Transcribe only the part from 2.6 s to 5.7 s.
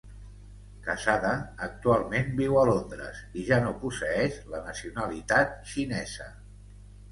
a Londres i ja no posseeix la nacionalitat